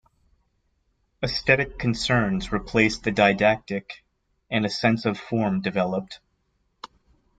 [1.21, 4.03] Aesthetic concerns replaced the didactic
[4.49, 6.19] and a sense of form developed.